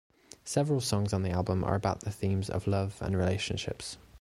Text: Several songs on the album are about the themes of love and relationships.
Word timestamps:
Several 0.45 0.81
songs 0.81 1.13
on 1.13 1.21
the 1.21 1.29
album 1.29 1.63
are 1.63 1.75
about 1.75 1.99
the 1.99 2.09
themes 2.09 2.49
of 2.49 2.65
love 2.65 2.97
and 3.03 3.15
relationships. 3.15 3.99